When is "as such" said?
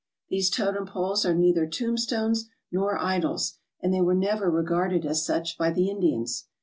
5.05-5.59